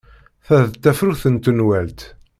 Ta 0.45 0.57
d 0.71 0.73
tafrut 0.81 1.23
n 1.33 1.35
tenwalt. 1.37 2.01